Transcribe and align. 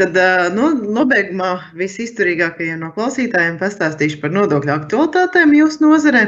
Tad 0.00 0.16
no, 0.56 0.70
nobeigumā 0.96 1.50
visizturīgākajiem 1.76 2.78
no 2.80 2.88
klausītājiem 2.94 3.58
pastāstīšu 3.60 4.22
par 4.22 4.32
nodokļu 4.32 4.72
aktualitātēm 4.72 5.52
jūsu 5.58 5.84
nozarē. 5.84 6.22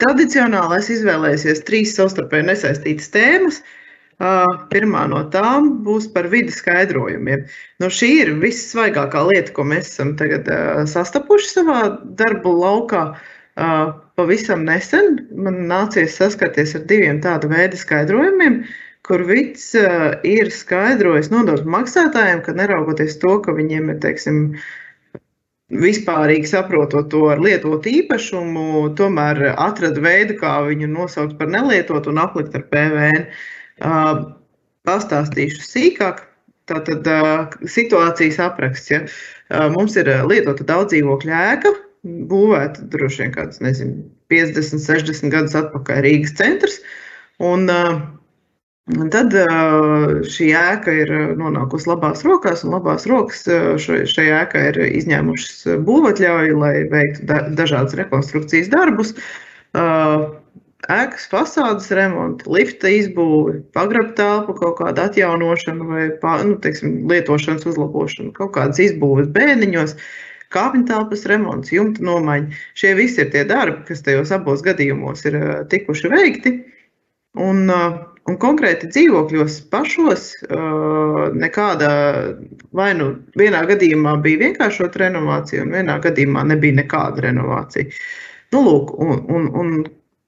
Tradicionāli 0.00 0.78
es 0.78 0.88
izvēlējusies 0.94 1.60
trīs 1.68 1.92
savstarpēji 1.98 2.48
nesaistītas 2.48 3.12
tēmas. 3.12 3.60
Pirmā 4.72 5.02
no 5.12 5.20
tām 5.32 5.68
būs 5.84 6.06
par 6.14 6.30
vidas 6.32 6.62
skaidrojumiem. 6.62 7.44
Nu, 7.82 7.92
šī 7.92 8.10
ir 8.22 8.32
vissvaigākā 8.40 9.26
lieta, 9.28 9.52
ko 9.52 9.66
mēs 9.68 9.90
esam 9.92 10.14
tagad 10.16 10.48
sastapuši 10.88 11.52
savā 11.58 11.80
darba 12.16 12.54
laukā. 12.56 13.04
Pavisam 14.16 14.64
nesen 14.64 15.18
man 15.36 15.66
nācies 15.68 16.16
saskarties 16.16 16.72
ar 16.78 16.88
diviem 16.88 17.20
tādu 17.24 17.52
veidu 17.52 17.76
skaidrojumiem, 17.76 18.62
kur 19.06 19.22
Vits 19.28 19.70
ir 20.26 20.50
skaidrojis 20.50 21.30
nodokļu 21.30 21.70
maksātājiem, 21.70 22.42
ka 22.42 22.54
neraugoties 22.58 23.18
to, 23.22 23.36
ka 23.44 23.54
viņiem 23.54 23.92
ir, 23.92 24.00
teiksim, 24.02 24.40
vispārīgi 25.70 26.50
saprotot 26.50 27.08
to 27.10 27.24
ar 27.30 27.42
lietotu 27.42 27.90
īpašumu, 28.02 28.94
tomēr 28.98 29.52
atrada 29.52 30.02
veidu, 30.02 30.38
kā 30.40 30.58
viņu 30.66 30.90
nosaukt 30.90 31.38
par 31.38 31.50
nelietotu 31.50 32.12
un 32.12 32.22
aplikt 32.22 32.54
ar 32.58 32.66
PVN. 32.72 33.26
Pastāstīšu 34.86 35.62
sīkāk. 35.66 36.24
Tātad 36.66 37.06
situācijas 37.70 38.40
apraksts. 38.42 38.90
Ja. 38.90 39.04
Mums 39.70 39.94
ir 39.94 40.08
lietota 40.26 40.64
daudz 40.66 40.90
dzīvokļu 40.90 41.34
ēka, 41.38 41.70
būvēta 42.30 42.88
droši 42.90 43.22
vien 43.22 43.34
kāds, 43.36 43.60
nezinu, 43.62 44.08
50, 44.32 44.82
60 44.82 45.30
gadus 45.30 45.54
atpakaļ 45.58 46.02
Rīgas 46.02 46.34
centrs. 46.38 46.80
Un, 47.38 47.70
un 48.94 49.10
tad 49.10 49.34
šī 50.30 50.48
ēka 50.54 50.94
ir 51.02 51.12
nonākusi 51.40 51.90
labās 51.90 52.22
rokās, 52.26 52.62
un 52.64 52.76
labās 52.76 53.08
rokas 53.10 53.42
šai 53.82 54.26
ēkai 54.42 54.64
ir 54.70 54.80
izņēmušas 54.86 55.82
būvatļauju, 55.88 56.58
lai 56.62 56.74
veiktu 56.92 57.26
dažādas 57.58 57.96
rekonstrukcijas 57.98 58.70
darbus 58.70 59.16
ēkas 60.86 61.26
fasādes 61.30 61.88
remontu, 61.94 62.50
lifta 62.52 62.90
izbūvi, 62.92 63.58
pagrabu 63.74 64.14
telpu 64.18 64.54
kaut 64.58 64.76
kādu 64.80 65.02
atjaunošanu 65.06 65.88
vai 65.88 66.06
nu, 66.46 66.56
teiksim, 66.62 67.00
lietošanas 67.10 67.66
uzlabošanu, 67.66 68.32
kaut 68.36 68.52
kādas 68.54 68.80
izbūves 68.84 69.30
bēniņos, 69.34 69.96
kāpņu 70.54 70.86
telpas 70.90 71.26
remonts, 71.30 71.72
jumta 71.74 72.04
nomaiņa. 72.06 72.60
Šie 72.78 72.94
visi 72.98 73.24
ir 73.24 73.32
tie 73.34 73.42
darbi, 73.48 73.82
kas 73.88 74.04
tajos 74.06 74.30
abos 74.36 74.62
gadījumos 74.66 75.26
ir 75.26 75.40
tikuši 75.72 76.12
veikti. 76.12 76.54
Un, 77.42 77.66
un 78.26 78.38
konkrēti 78.42 78.90
dzīvokļos 78.90 79.58
pašos 79.72 80.28
nekāda, 81.36 81.90
vai 82.76 82.90
nu 82.98 83.12
vienā 83.38 83.64
gadījumā 83.70 84.16
bija 84.24 84.46
vienkāršota 84.46 85.06
renovācija, 85.06 85.66
un 85.66 85.76
vienā 85.78 86.00
gadījumā 86.04 86.46
nebija 86.52 86.80
nekāda 86.82 87.28
renovācija. 87.28 87.92
Nu, 88.54 88.62
lūk, 88.66 88.92
un, 89.02 89.22
un, 89.36 89.46
un 89.60 89.72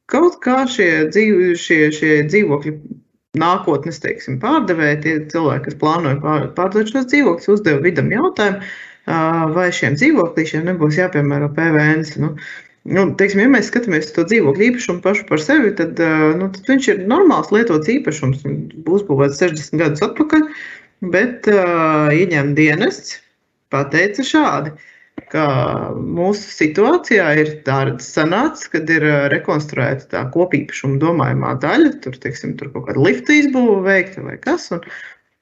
Kaut 0.08 0.38
kā 0.40 0.62
šie, 0.72 1.10
dzīv, 1.12 1.40
šie, 1.60 1.80
šie 1.92 2.12
dzīvokļi 2.30 2.72
nākotnes 3.38 4.00
teiksim, 4.00 4.38
pārdevēji, 4.40 5.00
tie 5.04 5.16
cilvēki, 5.28 5.66
kas 5.66 5.76
plānoja 5.82 6.16
pār, 6.22 6.46
pārdot 6.56 6.88
šos 6.88 7.10
dzīvokļus, 7.10 7.50
uzdeva 7.52 7.82
vidam 7.84 8.08
jautājumu, 8.14 8.70
vai 9.52 9.66
šiem 9.76 9.98
dzīvokļiem 10.00 10.64
nebūs 10.70 10.96
jāpiemēro 11.02 11.50
PVN. 11.58 12.06
Nu, 12.24 12.30
nu, 12.88 13.04
teiksim, 13.20 13.44
ja 13.44 13.52
mēs 13.52 13.70
skatāmies 13.70 14.10
to 14.16 14.24
dzīvokļu 14.28 14.66
īpašumu 14.70 15.02
pašu 15.04 15.24
par 15.28 15.42
sevi, 15.44 15.72
tad, 15.78 16.00
nu, 16.40 16.50
tad 16.54 16.68
viņš 16.72 16.90
ir 16.92 17.06
normāls 17.10 17.52
lietots 17.54 17.90
īpašums. 17.92 18.44
Būs 18.86 19.06
būvēts 19.08 19.40
60 19.42 19.80
gadus 19.82 20.04
atpakaļ, 20.08 20.46
bet 21.14 21.48
uh, 21.52 22.12
ieņem 22.14 22.54
dienests 22.58 23.18
pateica 23.72 24.24
šādi. 24.24 24.74
Mūsu 25.28 26.46
situācijā 26.54 27.26
ir 27.42 27.50
tāds 27.66 28.06
sanācis, 28.14 28.70
kad 28.72 28.88
ir 28.90 29.04
rekonstruēta 29.32 30.06
tā 30.12 30.22
kopīpašuma 30.32 31.00
domājumā 31.02 31.56
daļa, 31.60 31.92
tur, 32.04 32.16
teiksim, 32.22 32.54
tur 32.56 32.70
kaut 32.72 32.86
kāda 32.88 33.02
lifta 33.02 33.34
izbūve 33.36 33.82
veikta 33.84 34.24
vai 34.24 34.38
kas, 34.40 34.70
un, 34.72 34.84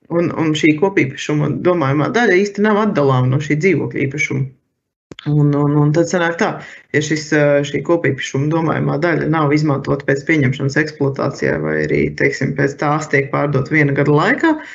un, 0.09 0.33
un 0.33 0.55
šī 0.59 0.75
kopīpašuma 0.81 1.53
domājumā 1.67 2.09
daļa 2.17 2.41
īsti 2.43 2.65
nav 2.67 2.83
atdalāma 2.89 3.31
no 3.35 3.43
šī 3.43 3.61
dzīvokļa 3.63 4.07
īpašuma. 4.09 4.49
Un, 5.27 5.55
un, 5.55 5.73
un 5.81 5.93
tad 5.95 6.07
sanāk 6.11 6.37
tā, 6.39 6.49
ja 6.95 7.01
šis, 7.03 7.29
šī 7.67 7.81
kopīpašuma 7.87 8.51
domājumā 8.53 8.99
daļa 9.03 9.29
nav 9.33 9.55
izmantota 9.55 10.07
pēc 10.07 10.23
pieņemšanas 10.29 10.79
eksploatācijā 10.83 11.57
vai 11.63 11.77
arī, 11.85 12.01
teiksim, 12.19 12.53
pēc 12.59 12.77
tās 12.79 13.09
tiek 13.11 13.31
pārdot 13.33 13.71
viena 13.75 13.95
gada 13.97 14.15
laikā, 14.15 14.53
uh, 14.55 14.67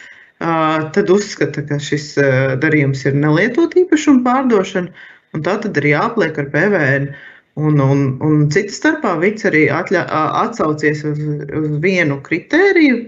tad 0.96 1.10
uzskata, 1.10 1.64
ka 1.68 1.80
šis 1.80 2.16
darījums 2.64 3.06
ir 3.06 3.18
nelietot 3.18 3.76
īpašumu 3.78 4.24
pārdošana, 4.26 4.92
un 5.36 5.46
tā 5.46 5.58
tad 5.64 5.78
ir 5.78 5.92
jāpliek 5.94 6.40
ar 6.42 6.50
PVN. 6.54 7.12
Un, 7.60 7.82
un, 7.84 8.04
un 8.24 8.46
citas 8.50 8.78
starpā 8.80 9.18
Vits 9.20 9.44
arī 9.46 9.66
atļa, 9.76 10.06
atsaucies 10.40 11.04
uz, 11.08 11.20
uz 11.60 11.74
vienu 11.84 12.22
kritēriju, 12.24 13.02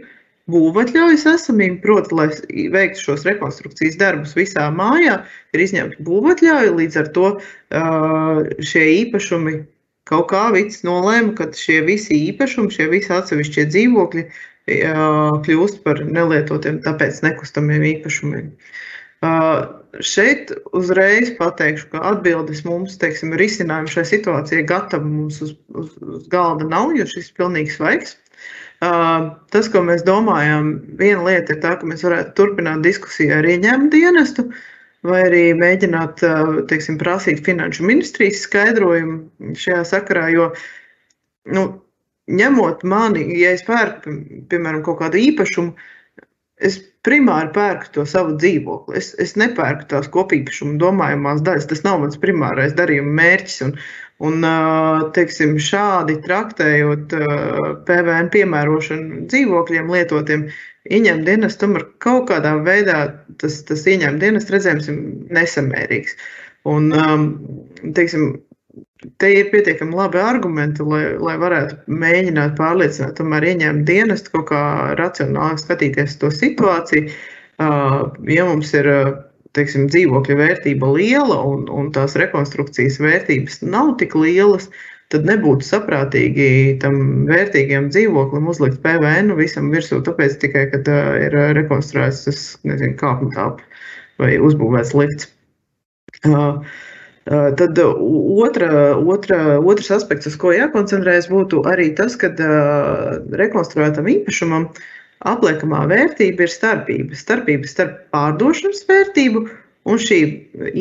būvatļaujas 0.52 1.26
esamību, 1.34 1.78
proti, 1.84 2.16
lai 2.18 2.28
veiktu 2.74 3.00
šos 3.06 3.24
rekonstrukcijas 3.28 4.00
darbus 4.02 4.34
visā 4.36 4.68
mājā, 4.76 5.22
ir 5.56 5.64
izņemta 5.64 6.04
būvatļauja, 6.04 6.74
līdz 6.80 7.00
ar 7.00 7.12
to 7.16 7.30
šie 8.72 8.84
īpašumi 9.04 9.62
kaut 10.10 10.28
kā 10.34 10.50
Vits 10.56 10.84
nolēma, 10.84 11.32
ka 11.38 11.48
šie 11.56 11.80
visi 11.88 12.18
īpašumi, 12.32 12.74
šie 12.76 12.90
visi 12.92 13.14
atsevišķie 13.16 13.70
dzīvokļi 13.72 14.26
kļūst 15.48 15.84
par 15.84 16.04
nelietotiem, 16.04 16.82
tāpēc 16.84 17.24
nekustamiem 17.24 17.84
īpašumiem. 17.98 18.52
Šeit 20.04 20.52
uzreiz 20.76 21.32
pateikšu, 21.38 21.88
ka 21.94 22.02
atbildes 22.12 22.64
mums, 22.68 22.98
teiksim, 23.00 23.36
risinājumu 23.40 23.92
šai 23.94 24.04
situācijai 24.10 24.66
gatavi 24.68 25.08
mums 25.08 25.40
uz, 25.46 25.54
uz, 25.72 25.94
uz 26.02 26.28
galda 26.32 26.68
nav, 26.68 26.92
jo 26.98 27.06
šis 27.08 27.30
ir 27.30 27.38
pilnīgi 27.40 27.76
svaigs. 27.76 28.18
Tas, 29.54 29.70
ko 29.72 29.84
mēs 29.86 30.04
domājam, 30.08 30.74
viena 31.00 31.24
lieta 31.28 31.56
ir 31.56 31.62
tā, 31.64 31.76
ka 31.80 31.88
mēs 31.88 32.04
varētu 32.06 32.34
turpināt 32.40 32.84
diskusiju 32.86 33.38
ar 33.38 33.48
ieņēmumu 33.48 33.92
dienestu, 33.94 34.48
vai 35.08 35.22
arī 35.28 35.44
mēģināt, 35.60 36.24
teiksim, 36.72 36.98
prasīt 37.02 37.44
finanšu 37.46 37.86
ministrijas 37.88 38.44
skaidrojumu 38.48 39.56
šajā 39.60 39.84
sakarā, 39.92 40.30
jo 40.34 40.50
nu, 41.54 41.68
ņemot 42.32 42.86
mani, 42.88 43.28
ja 43.40 43.52
es 43.56 43.66
pērku, 43.68 44.16
piemēram, 44.52 44.84
kaut 44.86 45.02
kādu 45.04 45.20
īpašumu, 45.22 45.76
es 46.64 46.80
primāri 47.04 47.52
pērku 47.56 47.92
to 47.98 48.06
savu 48.08 48.38
dzīvokli. 48.40 48.96
Es, 49.00 49.12
es 49.20 49.36
nepērku 49.40 49.90
tās 49.92 50.08
kopīpašuma 50.14 50.78
domājamās 50.82 51.44
daļas. 51.44 51.68
Tas 51.72 51.84
nav 51.84 52.00
mans 52.04 52.20
primārais 52.22 52.76
darījuma 52.78 53.18
mērķis. 53.20 53.58
Un, 53.68 53.74
un 54.22 54.46
teiksim, 55.16 55.58
šādi 55.62 56.20
traktējot 56.26 57.16
PVN 57.88 58.30
piemērošanu 58.34 59.26
dzīvokļiem 59.32 59.92
lietotiem, 59.96 60.48
ieņēmuma 60.90 61.28
dienas 61.28 61.60
tomēr 61.60 61.88
kaut 62.04 62.30
kādā 62.32 62.56
veidā 62.64 63.02
tas, 63.42 63.62
tas 63.68 63.86
ieņēmuma 63.88 64.22
dienas 64.22 64.50
redzējums 64.54 64.90
ir 64.92 65.00
nesamērīgs. 65.40 66.18
Un, 66.70 66.90
teiksim, 67.96 68.38
te 69.20 69.32
ir 69.34 69.50
pietiekami 69.52 69.96
labi 69.98 70.22
argumenti, 70.24 70.86
lai, 70.88 71.04
lai 71.20 71.36
varētu 71.42 71.98
mēģināt 72.04 72.56
pārliecināt, 72.60 73.18
tomēr 73.20 73.50
ieņemt 73.52 73.86
dienestu 73.88 74.38
kaut 74.38 74.50
kā 74.54 74.64
racionāli 75.00 75.60
skatīties 75.62 76.18
to 76.22 76.32
situāciju. 76.34 77.12
Ja 77.60 78.48
mums 78.50 78.74
ir 78.76 78.90
teiksim, 79.58 79.88
dzīvokļa 79.92 80.38
vērtība 80.40 80.90
liela 80.96 81.40
un, 81.50 81.68
un 81.70 81.92
tās 81.96 82.18
rekonstrukcijas 82.20 83.00
vērtības 83.04 83.62
nav 83.66 83.96
tik 84.02 84.16
lielas, 84.18 84.70
tad 85.14 85.28
nebūtu 85.30 85.68
saprātīgi 85.68 86.48
tam 86.82 87.28
vērtīgiem 87.30 87.92
dzīvoklim 87.94 88.50
uzlikt 88.50 88.82
PVN 88.86 89.36
visam 89.38 89.70
virsū, 89.74 90.02
tāpēc 90.06 90.40
tikai, 90.42 90.66
kad 90.74 90.90
ir 91.22 91.38
rekonstruēts 91.60 92.26
tas, 92.30 92.42
nezinu, 92.66 92.98
kāpņu 93.02 93.36
tāpa 93.36 93.62
vai 94.22 94.36
uzbūvēts 94.42 94.96
lifts. 94.98 95.30
Uh, 96.24 96.64
Tad 97.26 97.80
otra, 97.80 98.98
otra, 99.00 99.38
otrs 99.60 99.92
aspekts, 99.96 100.28
uz 100.28 100.34
ko 100.40 100.52
jākoncentrējas, 100.52 101.30
būtu 101.32 101.62
arī 101.72 101.94
tas, 101.96 102.18
ka 102.20 102.34
rekonstruētam 103.40 104.10
īpašumam 104.12 104.68
apliekamā 105.30 105.84
vērtība 105.92 106.46
ir 106.46 106.52
starpība. 106.52 107.18
Starpība 107.18 107.70
starp 107.70 108.00
pārdošanas 108.16 108.84
vērtību 108.90 109.44
un 109.90 110.00
šī 110.00 110.20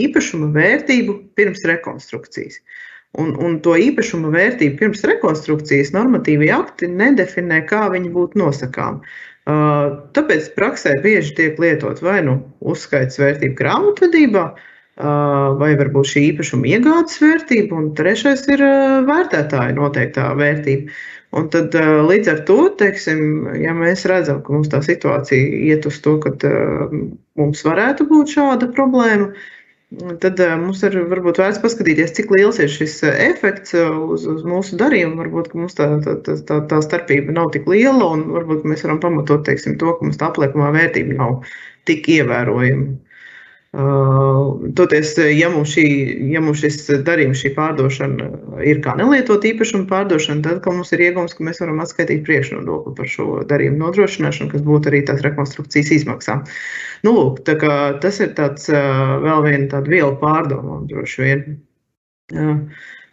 īpašuma 0.07 0.53
vērtību 0.55 1.19
pirms 1.39 1.65
rekonstrukcijas. 1.69 2.61
Un, 3.21 3.35
un 3.45 3.59
to 3.65 3.75
īpašuma 3.77 4.31
vērtību 4.33 4.79
pirms 4.81 5.03
rekonstrukcijas 5.05 5.93
normatīvi 5.93 6.49
akti 6.55 6.89
nedefinē, 6.89 7.61
kā 7.69 7.85
viņi 7.93 8.13
būtu 8.15 8.41
nosakām. 8.41 9.03
Tāpēc 9.45 10.53
praksē 10.57 10.95
bieži 11.05 11.35
tiek 11.37 11.59
lietot 11.61 12.01
vai 12.01 12.21
nu 12.25 12.39
uzskaits 12.73 13.19
vērtību 13.21 13.59
grāmatvedībā, 13.59 14.45
vai 15.61 15.71
varbūt 15.81 16.09
šī 16.13 16.23
īpašuma 16.31 16.71
iegādes 16.73 17.19
vērtība, 17.21 17.77
un 17.77 17.91
trešais 17.99 18.47
ir 18.53 18.63
vērtētāja 19.09 19.77
noteiktā 19.77 20.31
vērtība. 20.39 20.95
Un 21.33 21.49
tad, 21.53 21.73
līdz 22.09 22.29
ar 22.29 22.41
to, 22.49 22.59
teiksim, 22.77 23.21
ja 23.57 23.73
mēs 23.77 24.05
redzam, 24.11 24.43
ka 24.45 24.53
mums 24.53 24.69
tā 24.73 24.83
situācija 24.85 25.61
iet 25.71 25.87
uz 25.89 25.97
to, 26.05 26.19
ka 26.21 26.35
mums 27.41 27.63
varētu 27.65 28.05
būt 28.11 28.35
šāda 28.35 28.69
problēma, 28.77 29.31
tad 30.21 30.41
mums 30.61 30.83
ir 30.85 30.99
varbūt 31.09 31.41
vērts 31.41 31.63
paskatīties, 31.65 32.13
cik 32.19 32.35
liels 32.37 32.61
ir 32.61 32.69
šis 32.73 32.99
efekts 33.09 33.73
uz, 33.77 34.27
uz 34.29 34.45
mūsu 34.45 34.77
darījumu. 34.81 35.23
Varbūt 35.23 35.55
mums 35.57 35.77
tā, 35.79 35.89
tā, 36.05 36.19
tā, 36.21 36.59
tā 36.69 36.83
starpība 36.85 37.33
nav 37.37 37.49
tik 37.57 37.65
liela, 37.71 38.13
un 38.13 38.27
varbūt 38.37 38.69
mēs 38.69 38.85
varam 38.85 39.01
pamatot 39.01 39.45
teiksim, 39.49 39.79
to, 39.81 39.97
ka 39.97 40.09
mums 40.09 40.21
tā 40.21 40.29
apliekamā 40.29 40.69
vērtība 40.77 41.17
nav 41.17 41.49
tik 41.89 42.13
ievērojama. 42.13 42.93
Toties, 43.73 45.15
ja 45.33 45.49
mums, 45.49 45.71
šī, 45.73 45.85
ja 46.29 46.43
mums 46.45 46.61
šis 46.61 46.91
darījums, 47.07 47.41
šī 47.41 47.55
pārdošana 47.57 48.27
ir 48.69 48.83
kā 48.85 48.93
nelietot 48.99 49.47
īpašumu 49.49 49.87
pārdošana, 49.89 50.45
tad 50.45 50.67
mums 50.69 50.93
ir 50.93 51.01
iegums, 51.07 51.33
ka 51.33 51.47
mēs 51.47 51.63
varam 51.63 51.81
atskaitīt 51.81 52.21
priekšnodokli 52.27 52.93
par 52.99 53.09
šo 53.09 53.39
darījumu 53.49 53.81
nodrošināšanu, 53.81 54.51
kas 54.53 54.67
būtu 54.67 54.93
arī 54.93 55.01
tās 55.09 55.25
rekonstrukcijas 55.25 55.95
izmaksām. 55.97 56.45
Nu, 57.07 57.17
lūk, 57.17 57.41
tas 57.49 58.21
ir 58.21 58.37
tāds, 58.37 58.69
vēl 58.69 59.49
viena 59.49 59.71
tāda 59.73 59.95
viela 59.97 60.13
pārdomām 60.21 60.85
droši 60.93 61.25
vien. 61.25 61.49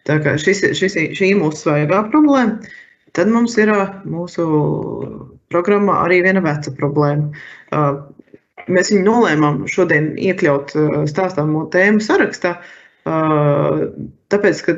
Tā 0.09 0.19
kā 0.25 0.35
šis, 0.43 0.65
šis, 0.75 0.99
šī 1.15 1.31
ir 1.31 1.39
mūsu 1.39 1.63
svaigā 1.63 2.03
problēma. 2.11 2.59
Tad 3.15 3.31
mums 3.31 3.55
ir 3.57 3.71
mūsu 4.03 4.43
programmā 5.49 6.01
arī 6.03 6.19
viena 6.27 6.43
veca 6.43 6.75
problēma 6.75 7.31
mēs 8.67 8.91
viņu 8.93 9.05
nolēmām 9.05 9.63
šodien 9.71 10.11
iekļaut 10.19 10.75
stāstāmo 11.09 11.65
tēmu 11.73 12.03
sarakstā, 12.03 12.57
tāpēc, 13.05 14.63
ka 14.65 14.77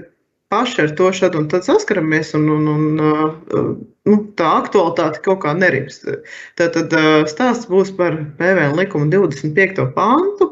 paši 0.52 0.82
ar 0.86 0.96
to 1.00 1.10
šad 1.16 1.36
un 1.40 1.48
tad 1.52 1.66
saskaramies, 1.66 2.34
un, 2.38 2.48
un, 2.52 2.70
un 2.70 3.76
nu, 4.08 4.18
tā 4.38 4.50
aktualitāte 4.60 5.24
kaut 5.26 5.44
kā 5.46 5.54
nerimst. 5.58 6.08
Tātad 6.60 6.94
stāsts 7.32 7.70
būs 7.72 7.94
par 7.98 8.18
PVN 8.40 8.76
likuma 8.80 9.08
25. 9.14 9.86
pāntu 9.96 10.52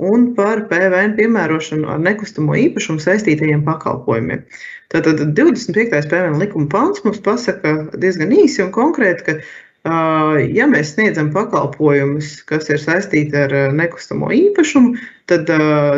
un 0.00 0.30
par 0.36 0.64
PVN 0.70 1.12
piemērošanu 1.18 1.90
ar 1.92 2.00
nekustamo 2.00 2.56
īpašumu 2.56 3.02
saistītajiem 3.04 3.66
pakalpojumiem. 3.66 4.46
Tātad 4.92 5.20
25. 5.36 6.08
PVN 6.08 6.40
likuma 6.40 6.70
pāns 6.72 7.04
mums 7.04 7.20
pasaka 7.24 7.74
diezgan 8.00 8.32
īsi 8.32 8.64
un 8.64 8.72
konkrēti, 8.72 9.26
ka 9.28 9.36
Ja 9.82 10.66
mēs 10.70 10.92
sniedzam 10.94 11.32
pakalpojumus, 11.34 12.36
kas 12.46 12.68
ir 12.70 12.78
saistīti 12.78 13.34
ar 13.34 13.54
nekustamo 13.74 14.28
īpašumu, 14.30 14.94
tad 15.26 15.50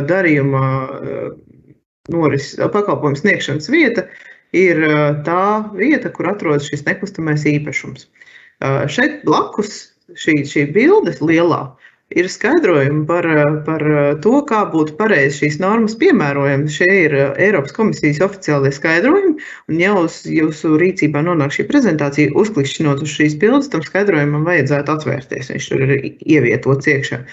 darījuma 0.08 0.62
noris, 2.14 2.54
pakalpojumu 2.56 3.20
sniegšanas 3.20 3.68
vieta 3.68 4.06
ir 4.56 4.80
tā 5.26 5.44
vieta, 5.76 6.08
kur 6.14 6.30
atrodas 6.32 6.70
šis 6.70 6.86
nekustamais 6.88 7.44
īpašums. 7.50 8.08
Šeit 8.88 9.20
blakus 9.28 9.90
šī, 10.16 10.40
šī 10.48 10.68
bilde 10.72 11.12
lielā 11.20 11.66
ir 12.18 12.28
skaidrojumi 12.30 13.04
par, 13.08 13.26
par 13.66 13.84
to, 14.24 14.34
kā 14.48 14.62
būtu 14.72 14.96
pareizi 14.98 15.42
šīs 15.42 15.58
normas 15.62 15.96
piemērojami. 16.00 16.70
Šie 16.70 16.90
ir 17.04 17.16
Eiropas 17.32 17.74
komisijas 17.76 18.22
oficiālie 18.24 18.72
skaidrojumi, 18.74 19.34
un 19.70 19.82
ja 19.82 19.94
uz 19.98 20.22
jūsu 20.30 20.76
rīcībā 20.80 21.24
nonāk 21.26 21.56
šī 21.56 21.66
prezentācija, 21.70 22.34
uzklikšķinot 22.38 23.02
uz 23.04 23.16
šīs 23.18 23.36
bildes, 23.42 23.72
tam 23.72 23.84
skaidrojumam 23.86 24.46
vajadzētu 24.48 24.96
atvērties. 24.98 25.52
Viņš 25.54 25.68
tur 25.72 25.84
ir 25.88 25.96
ievietots 26.06 26.90
iekšā. 26.94 27.24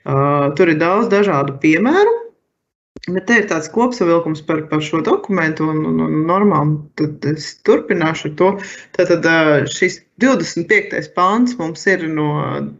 Uh, 0.00 0.48
tur 0.56 0.72
ir 0.72 0.80
daudz 0.80 1.10
dažādu 1.12 1.58
piemēru, 1.60 2.16
Bet 3.14 3.26
te 3.28 3.38
ir 3.40 3.48
tāds 3.50 3.70
kopsavilkums 3.72 4.42
par, 4.46 4.62
par 4.70 4.82
šo 4.84 5.00
dokumentu 5.06 5.66
un, 5.72 5.82
un, 5.88 6.00
un 6.06 6.22
normām. 6.28 6.76
Tad 7.00 7.24
es 7.30 7.52
turpināšu 7.66 8.30
ar 8.30 8.36
to. 8.40 8.50
Tātad 8.96 9.26
šis 9.72 10.00
25. 10.22 11.00
pāns 11.16 11.56
mums 11.58 11.86
ir 11.90 12.06
no 12.08 12.30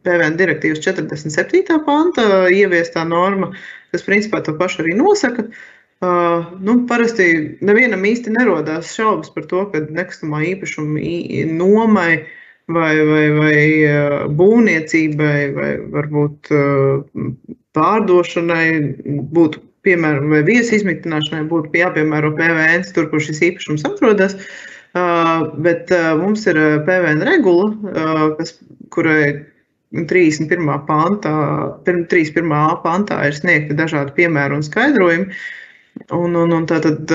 PVN 0.04 0.38
direktīvas 0.40 0.82
47. 0.84 1.80
panta 1.86 2.46
ieviestā 2.52 3.06
norma, 3.08 3.52
kas 3.94 4.06
principā 4.06 4.42
to 4.44 4.56
pašu 4.60 4.84
arī 4.84 4.96
nosaka. 4.98 5.48
Uh, 6.00 6.46
nu, 6.64 6.78
parasti 6.88 7.58
nevienam 7.60 8.06
īsti 8.08 8.32
nerodās 8.32 8.94
šaubas 8.96 9.28
par 9.34 9.44
to, 9.50 9.66
ka 9.68 9.82
nekustamā 9.84 10.40
īpašuma 10.54 11.02
nomai 11.52 12.22
vai, 12.72 12.94
vai, 13.04 13.24
vai 13.36 13.58
būvniecībai 14.38 15.40
vai 15.58 15.72
varbūt 15.92 16.52
pārdošanai 17.76 18.64
būtu 19.36 19.60
piemēram, 19.86 20.32
vai 20.32 20.42
viesu 20.46 20.76
izmitināšanai 20.78 21.46
būtu 21.50 21.80
jāpiemēro 21.80 22.32
PVN 22.38 22.84
tur, 22.94 23.08
kur 23.12 23.22
šis 23.24 23.42
īpašums 23.50 23.86
atrodas. 23.88 24.36
Bet 25.64 25.92
mums 26.18 26.46
ir 26.50 26.58
PVN 26.86 27.22
regula, 27.26 27.70
kas, 28.38 28.56
kurai 28.94 29.46
31. 29.94 30.70
pantā, 30.88 31.34
31. 31.86 32.54
pantā 32.84 33.20
ir 33.28 33.36
sniegti 33.38 33.78
dažādi 33.78 34.16
piemēri 34.18 34.58
un 34.58 34.66
skaidrojumi. 34.66 35.40
Un, 36.14 36.36
un, 36.38 36.52
un 36.54 36.66
tātad 36.70 37.10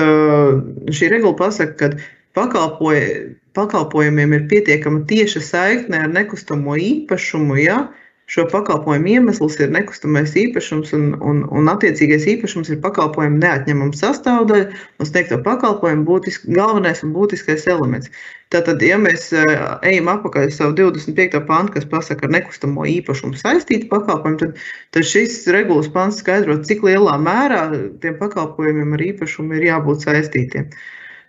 šī 0.94 1.10
regula 1.12 1.36
pasaka, 1.38 1.90
ka 1.96 2.08
pakalpoja, 2.36 3.36
pakalpojumiem 3.56 4.34
ir 4.36 4.48
pietiekama 4.50 5.06
tieša 5.08 5.42
saikne 5.44 6.02
ar 6.04 6.12
nekustamo 6.12 6.76
īpašumu, 6.76 7.56
ja 7.60 7.78
uh, 7.86 8.05
Šo 8.26 8.42
pakalpojumu 8.50 9.06
iemesls 9.12 9.54
ir 9.62 9.68
nekustamais 9.70 10.32
īpašums, 10.34 10.90
un, 10.96 11.04
un, 11.22 11.44
un 11.46 11.70
attiecīgais 11.70 12.24
īpašums 12.32 12.72
ir 12.74 12.80
pakalpojuma 12.82 13.38
neatņemama 13.38 13.94
sastāvdaļa 13.94 14.64
un 14.98 15.08
sniegto 15.10 15.38
pakalpojumu 15.44 16.02
būtisk, 16.08 16.48
galvenais 16.56 17.04
un 17.06 17.12
būtiskais 17.14 17.68
elements. 17.70 18.10
Tātad, 18.50 18.82
ja 18.82 18.98
mēs 18.98 19.28
e, 19.30 19.44
ejam 19.92 20.10
atpakaļ 20.10 20.48
uz 20.50 20.58
savu 20.58 20.74
25. 20.78 21.38
pantu, 21.46 21.76
kas 21.76 21.86
pasaka 21.92 22.26
ar 22.26 22.34
nekustamo 22.34 22.88
īpašumu 22.96 23.38
saistītu 23.38 23.86
pakalpojumu, 23.94 24.42
tad, 24.42 24.60
tad 24.94 25.06
šis 25.06 25.38
regulas 25.54 25.86
pants 25.94 26.18
skaidro, 26.22 26.58
cik 26.66 26.82
lielā 26.86 27.14
mērā 27.22 27.62
tiem 28.02 28.18
pakalpojumiem 28.18 28.98
ar 28.98 29.06
īpašumu 29.12 29.54
ir 29.60 29.70
jābūt 29.70 30.06
saistītiem. 30.06 30.70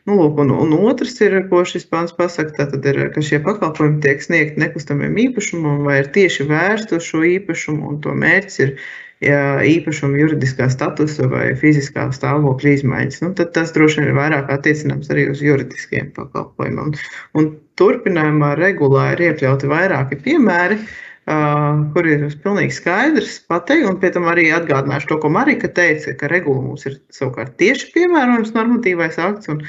Nu, 0.07 0.15
lūk, 0.15 0.37
un, 0.39 0.53
un 0.55 0.71
otrs 0.87 1.17
ir, 1.19 1.33
ko 1.49 1.65
šis 1.67 1.83
pāns 1.91 2.13
pasaka, 2.15 2.53
tātad 2.61 2.85
ir, 2.87 3.01
ka 3.11 3.23
šie 3.23 3.41
pakalpojumi 3.43 3.99
tiek 4.05 4.21
sniegti 4.23 4.61
nekustamiem 4.63 5.17
īpašumam 5.25 5.81
vai 5.83 5.97
ir 5.99 6.07
tieši 6.15 6.45
vērsti 6.47 6.95
uz 6.95 7.09
šo 7.09 7.25
īpašumu, 7.27 7.89
un 7.91 7.99
to 8.05 8.13
mērķis 8.15 8.61
ir 8.63 8.77
ja 9.23 9.57
īpašuma 9.65 10.19
juridiskā 10.21 10.69
statusa 10.71 11.27
vai 11.31 11.49
fiziskā 11.59 12.07
stāvokļa 12.15 12.75
izmaiņas. 12.77 13.19
Nu, 13.25 13.33
tad 13.37 13.51
tas 13.57 13.73
droši 13.75 13.99
vien 13.99 14.11
ir 14.11 14.15
vairāk 14.19 14.51
attiecināms 14.53 15.09
arī 15.13 15.27
uz 15.33 15.41
juridiskiem 15.43 16.13
pakalpojumiem. 16.15 16.93
Un, 16.93 16.95
un 17.41 17.51
turpinājumā 17.79 18.53
regulā 18.61 19.09
ir 19.15 19.25
iekļauti 19.31 19.73
vairāki 19.73 20.21
piemēri. 20.23 20.79
Uh, 21.27 21.81
kur 21.91 22.05
ir 22.07 22.21
pilnīgi 22.39 22.71
skaidrs 22.77 23.33
pateikt, 23.51 23.83
un 23.89 23.97
pēc 23.99 24.13
tam 24.15 24.29
arī 24.31 24.45
atgādināšu 24.55 25.09
to, 25.09 25.17
ko 25.19 25.31
Marika 25.35 25.67
teica, 25.67 26.13
ka 26.15 26.29
regula 26.31 26.61
mums 26.63 26.87
ir 26.87 27.01
savukārt 27.11 27.57
tieši 27.59 27.89
piemērojams 27.97 28.53
normatīvais 28.55 29.19
akts, 29.19 29.51
un 29.51 29.59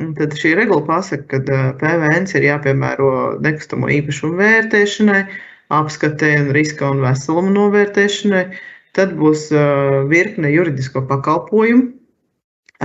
Tad 0.00 0.34
šī 0.40 0.54
regula 0.56 0.84
pasaka, 0.86 1.42
ka 1.44 1.56
PVN 1.80 2.28
ir 2.38 2.46
jāpiemēro 2.46 3.08
nekustamo 3.44 3.90
īpašumu 3.92 4.38
vērtēšanai, 4.40 5.22
apskatē 5.72 6.30
un 6.40 6.52
riska 6.56 6.88
un 6.94 7.02
veseluma 7.04 7.52
novērtēšanai. 7.52 8.44
Tad 8.96 9.12
būs 9.16 9.50
virkne 10.08 10.52
juridisko 10.52 11.04
pakalpojumu, 11.08 11.90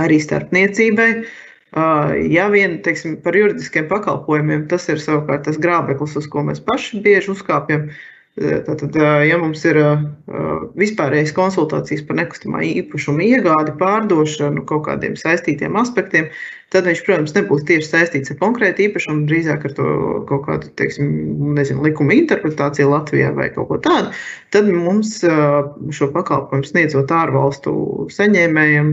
arī 0.00 0.20
starpniecībai. 0.24 1.08
Ja 2.32 2.46
vien 2.52 2.78
teiksim, 2.84 3.18
par 3.24 3.36
juridiskiem 3.36 3.88
pakalpojumiem 3.88 4.68
tas 4.68 4.88
ir 4.88 5.00
savukārt 5.00 5.44
tas 5.48 5.58
grābeklis, 5.60 6.16
uz 6.16 6.28
ko 6.32 6.44
mēs 6.44 6.62
paši 6.64 7.02
bieži 7.04 7.32
uzkāpjam, 7.34 7.90
Tātad, 8.38 8.94
ja 9.26 9.38
mums 9.40 9.64
ir 9.66 9.78
vispārējais 10.78 11.32
konsultācijas 11.34 12.04
par 12.06 12.20
nekustamā 12.20 12.60
īpašuma 12.68 13.24
iegādi, 13.26 13.74
pārdošanu, 13.80 14.62
kaut 14.68 14.84
kādiem 14.86 15.16
saistītiem 15.18 15.74
aspektiem, 15.80 16.28
tad 16.30 16.57
viņš, 16.74 17.00
protams, 17.06 17.32
nebūs 17.36 17.64
tieši 17.68 17.88
saistīts 17.88 18.32
ar 18.32 18.38
konkrētu 18.42 18.84
īpašumu, 18.84 19.24
drīzāk 19.28 19.64
ar 19.64 19.76
to 19.76 19.92
kaut 20.28 20.42
kādu, 20.44 20.72
teiksim, 20.76 21.06
nezinu, 21.56 21.84
likuma 21.86 22.16
interpretāciju 22.18 22.90
Latvijā 22.92 23.30
vai 23.36 23.48
kaut 23.54 23.70
ko 23.70 23.78
tādu. 23.84 24.12
Tad 24.52 24.68
mums 24.68 25.14
šo 25.24 26.10
pakalpojumu 26.12 26.68
sniedzot 26.68 27.14
ārvalstu 27.14 27.72
saņēmējiem, 28.12 28.92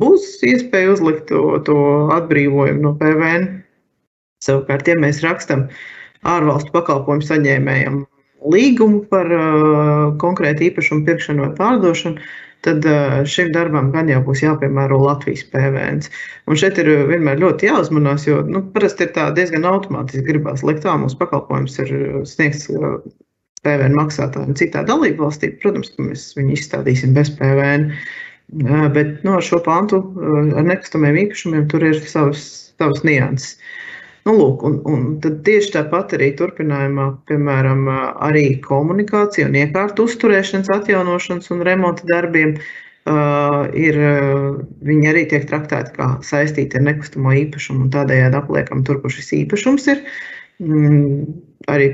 būs 0.00 0.26
iespēja 0.48 0.96
uzlikt 0.96 1.28
to, 1.30 1.44
to 1.68 1.78
atbrīvojumu 2.16 2.82
no 2.82 2.96
PVN. 2.98 3.46
Savukārt, 4.42 4.90
ja 4.90 4.98
mēs 4.98 5.22
rakstam 5.24 5.68
ārvalstu 6.26 6.74
pakalpojumu 6.74 7.24
saņēmējiem 7.30 8.02
līgumu 8.46 9.04
par 9.10 9.30
uh, 9.32 10.16
konkrētu 10.20 10.68
īpašumu 10.68 11.06
pirkšanu 11.06 11.46
vai 11.46 11.52
pārdošanu, 11.56 12.22
tad 12.66 12.86
uh, 12.90 13.20
šim 13.28 13.52
darbam 13.54 13.92
gan 13.94 14.10
jau 14.10 14.18
būs 14.26 14.42
jāpiemēro 14.44 14.98
Latvijas 15.02 15.44
PVN. 15.52 16.02
Un 16.50 16.58
šeit 16.60 16.80
ir 16.82 16.90
vienmēr 17.10 17.40
ļoti 17.42 17.70
jāuzmanās, 17.70 18.26
jo 18.28 18.42
nu, 18.46 18.64
parasti 18.74 19.06
ir 19.06 19.14
tā 19.16 19.28
diezgan 19.36 19.68
automātiski 19.70 20.26
gribās 20.26 20.66
likt 20.66 20.84
tā, 20.84 20.96
mūsu 21.00 21.18
pakalpojums 21.20 21.78
ir 21.84 21.94
sniegts 22.28 22.68
uh, 22.74 22.98
PVN 23.66 23.96
maksātājiem 23.98 24.58
citā 24.58 24.84
dalību 24.86 25.26
valstī. 25.26 25.54
Protams, 25.62 25.94
ka 25.94 26.10
mēs 26.10 26.28
viņu 26.38 26.54
izstādīsim 26.58 27.16
bez 27.16 27.32
PVN. 27.38 27.90
Uh, 28.62 28.86
bet 28.94 29.16
no, 29.22 29.32
nu, 29.32 29.38
ar 29.38 29.46
šo 29.46 29.62
pantu, 29.64 30.02
uh, 30.18 30.52
ar 30.58 30.66
nekustamiem 30.68 31.22
īpašumiem, 31.26 31.66
tur 31.72 31.86
ir 31.86 31.98
savas, 32.04 32.46
savas 32.76 33.02
nianses. 33.06 33.56
Nu, 34.26 34.32
lūk, 34.34 34.64
un, 34.66 34.80
un 34.90 35.02
tad 35.22 35.44
tieši 35.46 35.70
tāpat 35.76 36.16
arī 36.16 36.32
turpinājumā, 36.38 37.04
piemēram, 37.30 37.84
arī 38.26 38.56
komunikācija 38.64 39.46
un 39.46 39.58
iekārtu 39.60 40.08
uzturēšanas, 40.08 40.72
atjaunošanas 40.80 41.52
un 41.54 41.62
remonta 41.68 42.08
darbiem 42.10 42.56
uh, 42.56 43.68
ir, 43.70 43.98
viņi 44.88 45.10
arī 45.12 45.22
tiek 45.30 45.46
traktēti 45.46 45.94
kā 45.94 46.08
saistīti 46.26 46.80
ar 46.80 46.86
nekustamo 46.88 47.36
īpašumu 47.44 47.86
un 47.86 47.92
tādējādi 47.94 48.40
apliekam 48.40 48.82
tur, 48.88 48.98
kur 49.04 49.14
šis 49.14 49.30
īpašums 49.44 49.86
ir. 49.94 50.02
Mm, 50.58 51.22
arī, 51.70 51.88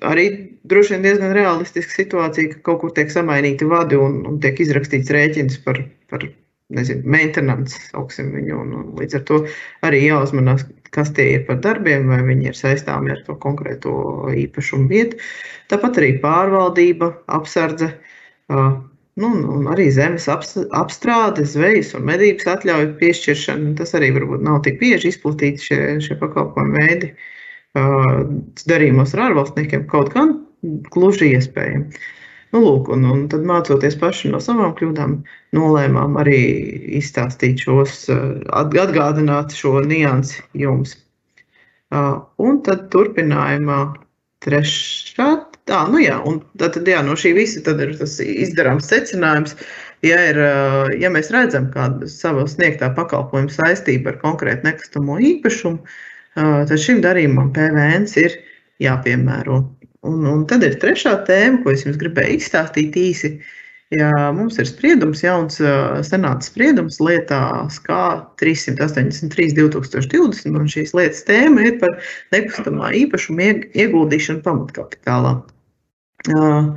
arī 0.00 0.26
droši 0.64 0.96
vien 0.96 1.04
diezgan 1.04 1.36
realistiska 1.36 1.98
situācija, 1.98 2.54
ka 2.54 2.64
kaut 2.70 2.80
kur 2.80 2.96
tiek 2.96 3.12
samainīti 3.12 3.68
vadi 3.68 4.00
un, 4.00 4.22
un 4.30 4.40
tiek 4.40 4.64
izrakstīts 4.64 5.12
rēķins 5.12 5.60
par, 5.66 5.84
par 6.08 6.24
nezinu, 6.76 7.04
maintenance, 7.14 7.78
sauksim 7.90 8.32
viņu. 8.36 8.62
Un, 8.62 8.72
un 8.80 8.88
līdz 9.00 9.18
ar 9.18 9.26
to 9.28 9.40
arī 9.86 10.04
jāuzmanās, 10.06 10.66
kas 10.94 11.12
tie 11.16 11.30
ir 11.36 11.44
par 11.48 11.60
darbiem, 11.64 12.08
vai 12.10 12.20
viņi 12.26 12.50
ir 12.50 12.58
saistāmi 12.58 13.14
ar 13.14 13.22
to 13.26 13.36
konkrēto 13.42 13.94
īpašumu 14.44 14.90
vietu. 14.90 15.20
Tāpat 15.72 16.00
arī 16.02 16.16
pārvaldība, 16.22 17.12
apsardze. 17.38 17.92
Nu, 19.14 19.28
un 19.30 19.68
arī 19.70 19.86
zemes 19.94 20.26
apstrāde, 20.26 21.44
zvejas 21.46 21.92
un 21.94 22.08
medības 22.08 22.48
atļauju 22.56 22.96
piešķiršana. 22.98 23.76
Tas 23.78 23.94
arī 23.94 24.10
varbūt 24.16 24.42
nav 24.42 24.64
tik 24.66 24.80
bieži 24.80 25.12
izplatīti 25.12 25.68
šie, 25.68 25.80
šie 26.02 26.18
pakalpojumu 26.18 26.80
veidi. 26.80 27.12
Darījumos 27.74 29.14
ar 29.14 29.28
ārvalstniekiem 29.28 29.86
kaut 29.90 30.10
gan 30.14 30.34
gluži 30.94 31.30
iespējami. 31.36 32.02
Nu, 32.54 32.60
lūk, 32.62 32.86
un, 32.94 33.02
un 33.10 33.22
tad 33.26 33.42
mācoties 33.50 33.96
paši 33.98 34.28
no 34.30 34.38
savām 34.38 34.76
kļūdām, 34.78 35.16
nolēmām 35.58 36.14
arī 36.22 36.38
izstāstīt 37.00 37.64
šos, 37.66 38.04
atgādināt 38.54 39.56
šo 39.58 39.80
niansi 39.82 40.44
jums. 40.62 40.92
Un 41.90 42.60
tad 42.62 42.86
turpinājumā 42.94 43.80
trešā, 44.46 45.28
tā, 45.66 45.80
nu 45.90 46.04
jā, 46.04 46.20
un 46.30 46.38
tad, 46.62 46.78
jā, 46.86 47.02
no 47.02 47.18
šī 47.18 47.34
visa 47.40 47.74
ir 47.74 47.96
tas 47.98 48.16
izdarāms 48.22 48.86
secinājums, 48.92 49.58
ja, 50.06 50.22
ir, 50.30 50.38
ja 51.02 51.10
mēs 51.10 51.34
redzam 51.34 51.72
kādu 51.74 52.06
savu 52.06 52.46
sniegtā 52.50 52.92
pakalpojumu 52.94 53.50
saistību 53.50 54.12
ar 54.12 54.22
konkrētu 54.22 54.70
nekustamo 54.70 55.18
īpašumu, 55.18 55.82
tad 56.38 56.78
šim 56.78 57.02
darījumam 57.02 57.50
PVN 57.56 58.06
ir 58.22 58.38
jāpiemēro. 58.86 59.64
Un, 60.04 60.24
un 60.28 60.42
tad 60.48 60.64
ir 60.66 60.76
trešā 60.80 61.14
tēma, 61.28 61.62
ko 61.64 61.72
es 61.72 61.84
jums 61.86 62.00
gribēju 62.00 62.38
izstāstīt 62.38 62.96
īsi. 63.00 63.38
Ja 63.94 64.10
mums 64.34 64.56
ir 64.58 64.66
spriedums, 64.66 65.22
jauns 65.22 65.60
senāta 66.08 66.44
spriedums 66.44 66.98
lietā 67.04 67.38
SKA 67.70 68.24
383 68.40 69.54
2020, 69.56 70.56
un 70.58 70.68
šīs 70.72 70.94
lietas 70.96 71.22
tēma 71.28 71.68
ir 71.68 71.78
par 71.82 71.94
nekustamā 72.34 72.90
īpašuma 73.04 73.52
ieguldīšanu 73.84 74.42
pamatkapitālā. 74.44 75.36
Un, 76.34 76.72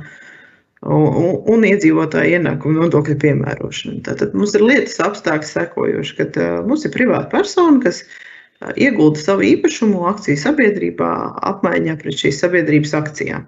un 1.50 1.66
iedzīvotāju 1.66 2.38
ienākumu 2.38 2.84
nodokļu 2.84 3.16
piemērošanu. 3.24 4.04
Tātad 4.06 4.36
mums 4.38 4.54
ir 4.54 4.64
lietas 4.68 5.00
apstākļi 5.02 5.50
sekojoši, 5.50 6.16
kad 6.20 6.40
mums 6.68 6.86
ir 6.86 6.94
privāta 6.94 7.32
persona, 7.32 7.80
kas 7.82 8.04
ir 8.04 8.27
iegulda 8.76 9.20
savu 9.22 9.44
īpašumu 9.46 10.06
akciju 10.10 10.38
sabiedrībā 10.40 11.10
apmaiņā 11.50 11.98
pret 12.00 12.18
šīs 12.22 12.40
sabiedrības 12.42 12.94
akcijām. 12.98 13.46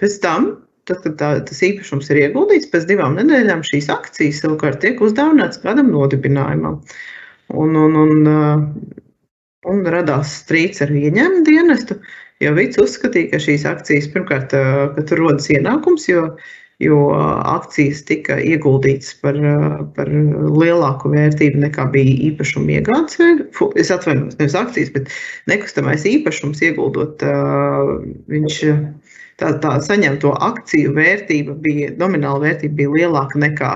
Pēc 0.00 0.18
tam, 0.22 0.50
tad, 0.86 1.00
kad 1.04 1.16
tā, 1.20 1.30
tas 1.48 1.62
īpašums 1.66 2.10
ir 2.12 2.22
ieguldīts, 2.26 2.70
pēc 2.72 2.86
divām 2.90 3.16
nedēļām 3.18 3.64
šīs 3.66 3.90
akcijas 3.92 4.42
savukārt 4.44 4.82
tiek 4.84 5.02
uzdāvinātas 5.02 5.62
kādam 5.64 5.90
nodibinājumam. 5.94 6.78
Un, 7.54 7.78
un, 7.78 7.98
un, 8.02 8.30
un 9.70 9.82
radās 9.94 10.38
strīds 10.42 10.82
ar 10.84 10.92
ieņēmumu 10.94 11.42
dienestu, 11.46 11.98
jo 12.42 12.52
Vits 12.58 12.78
uzskatīja, 12.82 13.32
ka 13.32 13.42
šīs 13.42 13.66
akcijas 13.70 14.10
pirmkārt, 14.14 14.54
ka 14.54 15.06
tur 15.08 15.22
rodas 15.24 15.50
ienākums, 15.54 16.08
jo 16.10 16.28
uh, 16.30 16.54
jo 16.82 16.98
akcijas 17.16 18.02
tika 18.04 18.36
ieguldītas 18.42 19.14
par, 19.22 19.38
par 19.96 20.10
lielāku 20.10 21.12
vērtību 21.14 21.62
nekā 21.64 21.88
bija 21.94 22.16
īpašuma 22.30 22.76
iegādes. 22.76 23.16
Es 23.80 23.92
atvainojos, 23.94 24.36
nevis 24.40 24.56
akcijas, 24.60 24.92
bet 24.92 25.12
nekustamais 25.48 26.04
īpašums 26.08 26.60
ieguldot, 26.68 27.24
viņš 28.32 28.58
tā, 29.40 29.52
tā 29.62 29.76
saņemto 29.88 30.34
akciju 30.44 30.92
vērtība 30.98 31.56
bija, 31.64 31.92
nomināla 32.00 32.44
vērtība 32.44 32.82
bija 32.82 32.94
lielāka 32.98 33.40
nekā 33.40 33.72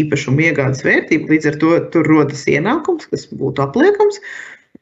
īpašuma 0.00 0.48
iegādes 0.48 0.84
vērtība. 0.86 1.34
Līdz 1.34 1.50
ar 1.52 1.60
to 1.60 1.74
tur 1.92 2.08
rodas 2.08 2.46
ienākums, 2.48 3.10
kas 3.12 3.28
būtu 3.28 3.64
apliekams. 3.64 4.22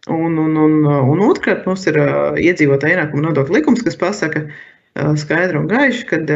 Un, 0.07 0.39
un, 0.39 0.55
un, 0.55 0.75
un 0.87 1.23
otrkārt, 1.27 1.65
mums 1.67 1.83
ir 1.91 1.99
iedzīvotāja 2.39 2.95
ienākuma 2.95 3.25
nodokļa 3.27 3.59
likums, 3.59 3.83
kas 3.83 3.99
pasaka, 3.99 4.45
ka 4.47 4.76
skaidri 5.21 5.59
un 5.61 5.69
gaiši, 5.71 6.05
kad 6.11 6.31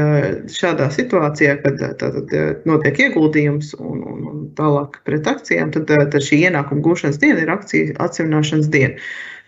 šādā 0.53 0.91
situācijā, 0.93 1.57
kad 1.65 1.81
tātad, 2.01 2.33
notiek 2.69 2.99
ieguldījums 3.07 3.75
un, 3.79 4.03
un, 4.05 4.23
un 4.31 4.47
tālāk 4.59 5.01
pret 5.09 5.29
akcijām, 5.31 5.73
tad, 5.77 5.91
tad 5.91 6.19
šī 6.25 6.43
ienākuma 6.49 6.85
gūšanas 6.85 7.21
diena 7.23 7.45
ir 7.45 7.53
akciju 7.55 7.97
atsevināšanas 8.03 8.69
diena. 8.73 8.99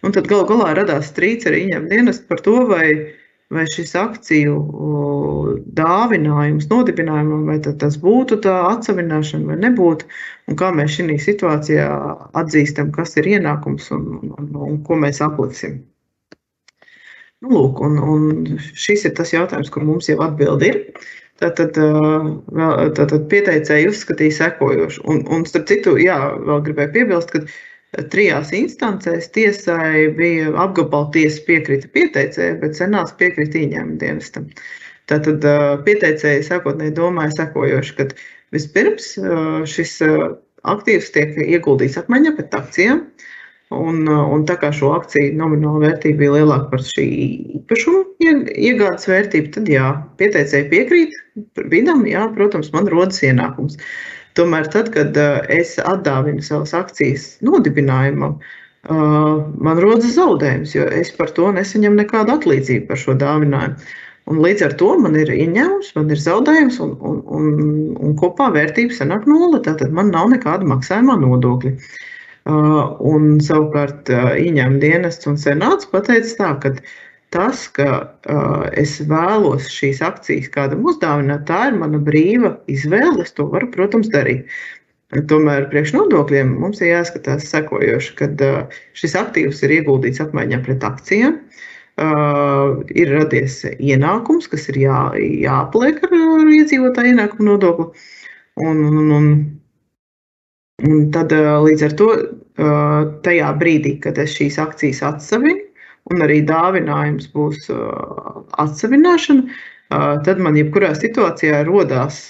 Un 0.02 0.14
tad 0.14 0.26
gal 0.30 0.46
galā 0.48 0.72
radās 0.78 1.12
strīds 1.12 1.46
ar 1.46 1.54
ieņem 1.58 1.90
dienestu 1.90 2.26
par 2.30 2.40
to, 2.42 2.56
vai, 2.70 2.88
vai 3.54 3.66
šis 3.70 3.94
akciju 4.00 4.56
dāvinājums 5.78 6.66
nodibinājumam, 6.72 7.46
vai 7.50 7.60
tas 7.62 8.00
būtu 8.02 8.40
tā 8.42 8.56
atsevināšana 8.72 9.52
vai 9.52 9.60
nebūtu, 9.62 10.08
un 10.48 10.58
kā 10.58 10.72
mēs 10.74 10.96
šī 10.96 11.20
situācijā 11.28 11.86
atzīstam, 12.42 12.90
kas 12.96 13.16
ir 13.20 13.30
ienākums 13.36 13.92
un, 13.94 14.08
un, 14.18 14.36
un, 14.40 14.52
un 14.72 14.84
ko 14.86 14.98
mēs 15.04 15.22
apliksim. 15.24 15.82
Nu, 17.42 17.50
lūk, 17.56 17.80
un, 17.82 17.98
un 17.98 18.60
šis 18.78 19.08
ir 19.08 19.16
tas 19.18 19.32
jautājums, 19.34 19.70
kur 19.74 19.82
mums 19.86 20.06
jau 20.10 20.20
atbildi 20.22 20.68
ir. 20.70 20.78
Tātad, 21.42 21.74
tātad 22.94 23.24
pieteicēji 23.32 23.88
uzskatīja 23.90 24.36
sekojošu. 24.36 25.02
Un, 25.10 25.24
un 25.34 25.42
starp 25.48 25.66
citu, 25.66 25.96
jā, 25.98 26.18
vēl 26.46 26.62
gribēju 26.68 26.92
piebilst, 26.94 27.34
ka 27.34 28.04
trijās 28.12 28.52
instancēs 28.54 29.26
tiesai 29.34 30.06
bija 30.16 30.52
apgabala 30.62 31.10
tiesa 31.16 31.42
piekrita 31.48 31.90
pieteicēji, 31.96 32.60
bet 32.62 32.78
senāts 32.78 33.16
piekrita 33.18 33.58
ieņēmuma 33.58 33.98
dienestam. 34.04 34.46
Tātad 35.10 35.42
pieteicēji 35.88 36.46
sākotnēji 36.46 36.94
domāja 37.00 37.34
sekojoši, 37.40 37.96
ka 37.98 38.08
vispirms 38.54 39.16
šis 39.74 39.98
aktīvs 40.62 41.10
tiek 41.16 41.34
ieguldīts 41.42 41.98
apmaiņā 41.98 42.36
pret 42.38 42.54
akcijām, 42.54 43.02
Un, 43.72 44.04
un 44.08 44.44
tā 44.48 44.56
kā 44.60 44.68
šo 44.74 44.92
akciju 44.96 45.32
nomināla 45.38 45.86
vērtība 45.86 46.18
bija 46.20 46.32
lielāka 46.36 46.68
par 46.72 46.82
šī 46.84 47.04
īpašuma 47.58 48.02
iegādes 48.28 49.08
vērtību, 49.08 49.52
tad 49.56 49.70
jā, 49.70 49.86
pieteicēji 50.20 50.68
piekrīt 50.72 51.16
vidam, 51.72 52.04
jā, 52.08 52.26
protams, 52.36 52.72
man 52.74 52.90
rodas 52.92 53.22
ienākums. 53.24 53.78
Tomēr 54.36 54.68
tad, 54.72 54.90
kad 54.94 55.16
es 55.52 55.76
atdāvinu 55.80 56.44
savas 56.44 56.72
akcijas 56.76 57.26
nodibinājumam, 57.44 58.38
man 58.88 59.82
rodas 59.84 60.16
zaudējums, 60.16 60.76
jo 60.76 60.86
es 61.00 61.12
par 61.16 61.32
to 61.36 61.50
nesaņemu 61.54 62.00
nekādu 62.02 62.36
atlīdzību 62.38 62.88
par 62.88 63.00
šo 63.00 63.16
dāvinājumu. 63.20 63.92
Un 64.30 64.38
līdz 64.38 64.62
ar 64.68 64.74
to 64.78 64.92
man 65.02 65.16
ir 65.18 65.32
ieņēmums, 65.34 65.94
man 65.96 66.12
ir 66.14 66.20
zaudējums, 66.22 66.78
un, 66.84 66.92
un, 67.02 67.18
un, 67.26 67.46
un 67.98 68.12
kopā 68.20 68.52
vērtība 68.54 68.94
sanāk 68.94 69.26
nulle. 69.26 69.58
Tātad 69.66 69.90
man 69.94 70.12
nav 70.14 70.30
nekāda 70.30 70.68
maksājumā 70.70 71.16
nodokļa. 71.24 71.72
Uh, 71.74 72.11
un 72.46 73.38
savukārt 73.44 74.10
uh, 74.10 74.34
ieņēmuma 74.34 74.82
dienests 74.82 75.28
un 75.30 75.38
senāts 75.38 75.86
pateica 75.92 76.34
tā, 76.38 76.50
ka 76.62 76.72
tas, 77.32 77.68
ka 77.76 77.88
uh, 78.02 78.66
es 78.76 78.98
vēlos 79.08 79.70
šīs 79.70 80.02
akcijas 80.04 80.50
kādam 80.52 80.84
uzdāvināt, 80.90 81.46
tā 81.46 81.68
ir 81.70 81.78
mana 81.78 82.00
brīva 82.02 82.56
izvēle. 82.66 83.22
Es 83.22 83.32
to 83.36 83.46
varu, 83.52 83.70
protams, 83.70 84.10
darīt. 84.12 84.50
Tomēr 85.28 85.68
priekš 85.68 85.92
nodokļiem 85.92 86.54
mums 86.56 86.80
ir 86.80 86.94
jāskatās 86.94 87.44
sekojoši, 87.50 88.14
kad 88.16 88.40
šis 88.96 89.14
aktīvs 89.20 89.60
ir 89.66 89.74
ieguldīts 89.76 90.22
apmaiņā 90.24 90.62
pret 90.64 90.86
akcijām. 90.88 91.36
Uh, 92.00 92.80
ir 92.96 93.10
radies 93.12 93.58
ienākums, 93.76 94.48
kas 94.48 94.64
ir 94.72 94.78
jā, 94.80 95.00
jāpliek 95.20 95.98
ar, 96.06 96.14
ar 96.16 96.52
iedzīvotāju 96.56 97.12
ienākumu 97.12 97.50
nodokli. 97.50 98.06
Un, 98.64 98.80
un, 98.88 99.10
un 99.12 99.26
Un 100.80 101.10
tad 101.14 101.32
līdz 101.32 101.84
ar 101.86 101.92
to 101.98 102.08
tajā 103.22 103.50
brīdī, 103.60 103.98
kad 104.02 104.18
es 104.18 104.32
šīs 104.36 104.58
akcijas 104.62 105.02
atsevinu, 105.06 105.60
un 106.10 106.24
arī 106.24 106.40
dāvinājums 106.48 107.28
būs 107.34 107.68
atsevināšana, 108.58 109.60
tad 110.26 110.40
man 110.42 110.56
jebkurā 110.58 110.92
situācijā 110.96 111.62
rodās 111.68 112.24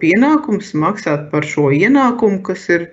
pienākums 0.00 0.74
maksāt 0.78 1.30
par 1.32 1.46
šo 1.48 1.70
ienākumu, 1.74 2.42
kas 2.46 2.68
ir, 2.70 2.90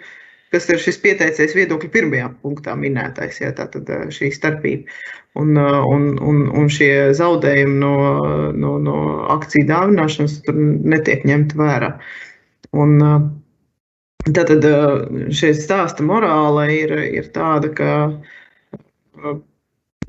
kas 0.56 0.70
ir 0.72 0.82
šis 0.82 0.98
pieteicējs 1.04 1.56
viedokļa 1.60 1.92
pirmajā 1.94 2.32
punktā 2.42 2.76
minētais, 2.80 3.42
ja, 3.44 3.52
tātad 3.54 3.90
šī 4.16 4.32
starpība. 4.34 4.98
Un, 5.38 5.58
un, 5.58 6.10
un, 6.22 6.44
un 6.54 6.68
šie 6.70 7.10
zaudējumi 7.18 7.80
no, 7.82 7.94
no, 8.54 8.76
no 8.82 8.98
akciju 9.34 9.66
dāvināšanas 9.70 10.42
tur 10.46 10.58
netiek 10.58 11.26
ņemt 11.26 11.56
vērā. 11.58 11.96
Un, 12.74 13.02
Tātad 14.24 14.66
šī 15.36 15.50
stāsta 15.58 16.04
morāla 16.08 16.70
ir, 16.72 16.94
ir 17.20 17.26
tāda, 17.36 17.74
ka 17.76 17.90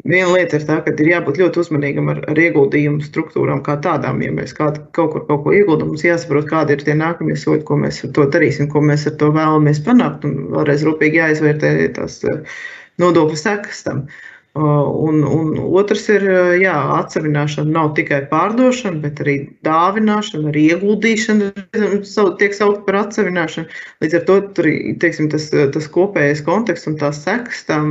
Viena 0.04 0.34
lieta 0.34 0.58
ir 0.58 0.64
tā, 0.68 0.74
ka 0.84 0.92
ir 1.00 1.08
jābūt 1.08 1.38
ļoti 1.40 1.60
uzmanīgam 1.62 2.10
ar, 2.12 2.18
ar 2.28 2.38
ieguldījumu 2.40 3.00
struktūrām 3.06 3.62
kā 3.64 3.78
tādām. 3.84 4.18
Ja 4.20 4.34
mēs 4.36 4.52
kād, 4.56 4.82
kaut 4.96 5.14
kur 5.14 5.24
kaut 5.30 5.44
ko 5.46 5.54
ieguldām, 5.56 5.94
mums 5.94 6.04
jāsaprot, 6.04 6.44
kādi 6.50 6.76
ir 6.76 6.84
tie 6.84 6.96
nākamie 6.98 7.36
soļi, 7.40 7.62
ko 7.64 7.78
mēs 7.80 8.02
ar 8.04 8.12
to 8.18 8.26
darīsim, 8.34 8.68
ko 8.74 8.82
mēs 8.84 9.06
ar 9.08 9.16
to 9.22 9.30
vēlamies 9.32 9.80
panākt. 9.86 10.26
Un 10.28 10.50
vēlreiz 10.52 10.84
rūpīgi 10.84 11.22
jāizvērtē 11.22 11.72
tās 11.96 12.20
nodokļu 13.00 13.40
sekas 13.40 13.80
tam. 13.86 14.04
Uh, 14.04 14.33
Un, 14.54 15.24
un 15.26 15.56
otrs 15.74 16.04
ir, 16.14 16.22
jā, 16.62 16.74
atsevināšana 16.94 17.72
nav 17.74 17.88
tikai 17.96 18.20
pārdošana, 18.30 19.00
bet 19.02 19.18
arī 19.24 19.34
dāvināšana, 19.66 20.52
arī 20.52 20.62
ieguldīšana 20.76 21.48
tiek 22.38 22.54
saukt 22.54 22.84
par 22.86 23.00
atsevināšanu. 23.00 23.66
Līdz 24.04 24.14
ar 24.20 24.22
to 24.28 24.36
tur, 24.54 24.68
teiksim, 25.02 25.26
tas, 25.32 25.48
tas 25.50 25.90
kopējais 25.96 26.44
konteksts 26.46 26.86
un 26.86 27.00
tās 27.02 27.18
sekas 27.26 27.64
tam 27.66 27.90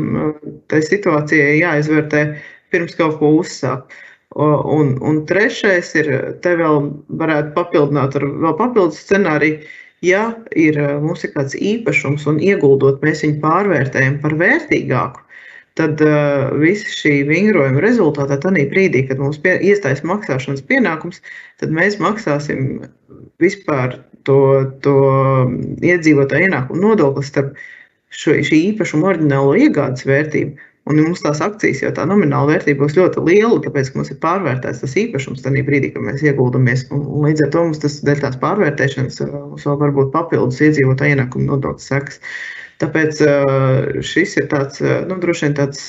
situācijai 0.71 1.59
jāizvērtē 1.59 2.23
pirms 2.71 2.95
kaut 2.95 3.19
ko 3.19 3.35
uzsākt. 3.41 3.91
Un, 4.39 4.95
un 5.03 5.19
trešais 5.29 5.91
ir, 5.99 6.13
te 6.41 6.55
vēl 6.57 6.87
varētu 7.19 7.51
papildināt 7.59 8.15
ar 8.17 8.29
vēl 8.47 8.55
papildus 8.57 9.03
scenāriju, 9.03 9.59
ja 10.03 10.23
ir, 10.55 10.79
mums 11.03 11.27
ir 11.27 11.35
kāds 11.35 11.59
īpašums 11.59 12.23
un 12.31 12.39
ieguldot, 12.39 13.03
mēs 13.03 13.27
viņu 13.27 13.43
pārvērtējam 13.43 14.17
par 14.23 14.39
vērtīgāku, 14.39 15.22
tad 15.79 16.01
uh, 16.05 16.51
visa 16.61 16.89
šī 16.93 17.23
vingrojuma 17.29 17.81
rezultātā, 17.81 18.37
tad 18.41 18.57
brīdī, 18.71 19.05
kad 19.09 19.21
mums 19.21 19.39
pie, 19.41 19.55
iestājas 19.71 20.03
maksāšanas 20.05 20.65
pienākums, 20.69 21.23
tad 21.61 21.73
mēs 21.73 21.97
maksāsim 22.01 22.83
vispār 23.41 23.97
to, 24.27 24.37
to 24.85 24.97
iedzīvotāju 25.81 26.49
ienākumu 26.49 26.83
nodokli 26.83 27.25
starp 27.25 27.57
šo, 28.13 28.37
šī 28.45 28.61
īpašuma 28.73 29.13
oriģinālo 29.13 29.57
iegādes 29.65 30.05
vērtību. 30.07 30.69
Un 30.91 30.97
mums 30.99 31.21
tās 31.23 31.39
akcijas 31.39 31.79
jau 31.79 31.93
tā 31.95 32.03
nomināla 32.03 32.57
vērtība 32.57 32.83
būs 32.83 32.97
ļoti 32.97 33.21
liela, 33.23 33.61
tāpēc, 33.63 33.93
mums 33.95 34.09
ir 34.11 34.17
pārvērtēts 34.23 34.81
tas 34.83 34.95
īpašums 34.99 35.45
tajā 35.45 35.63
brīdī, 35.63 35.93
kad 35.93 36.03
mēs 36.03 36.25
ieguldamies. 36.27 36.89
Un, 36.91 37.05
un 37.07 37.29
līdz 37.29 37.45
ar 37.45 37.53
to 37.53 37.63
mums 37.69 37.79
tas 37.79 38.01
dēļ 38.03 38.25
tās 38.25 38.35
pārvērtēšanas 38.41 39.21
mums 39.31 39.63
vēl 39.63 39.79
var 39.79 39.95
būt 39.95 40.11
papildus 40.11 40.59
iedzīvotāju 40.67 41.15
ienākumu 41.15 41.47
nodokļu 41.53 41.85
sekas. 41.87 42.19
Uh, 42.19 42.62
Tāpēc 42.81 43.19
šis 44.05 44.37
ir 44.41 44.47
tāds, 44.51 44.81
nu, 44.81 45.17
droši 45.21 45.45
vien 45.47 45.57
tāds 45.57 45.83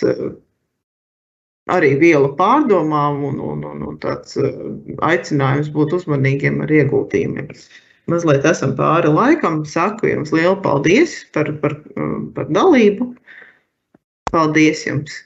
arī 1.72 1.94
viela 2.00 2.28
pārdomām 2.36 3.22
un, 3.30 3.40
un, 3.40 3.64
un, 3.70 3.82
un 3.88 3.98
tāds 4.02 4.36
aicinājums 5.08 5.70
būt 5.74 5.96
uzmanīgiem 6.00 6.60
ar 6.64 6.72
ieguldījumiem. 6.80 7.48
Mazliet 8.12 8.44
esam 8.44 8.74
pāri 8.76 9.08
laikam. 9.08 9.62
Saku 9.64 10.10
jums 10.10 10.32
lielu 10.34 10.58
paldies 10.64 11.22
par, 11.32 11.48
par, 11.62 11.78
par 12.36 12.50
dalību. 12.52 13.14
Paldies 14.34 14.84
jums! 14.84 15.22